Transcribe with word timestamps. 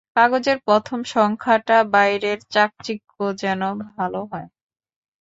কাগজের 0.15 0.57
প্রথম 0.67 0.99
সংখ্যাটার 1.13 1.83
বাইরের 1.93 2.39
চাকচিক্য 2.53 3.13
যেন 3.41 3.61
ভাল 3.85 4.13
হয়। 4.23 4.47